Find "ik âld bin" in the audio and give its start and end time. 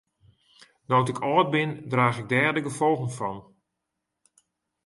1.13-1.71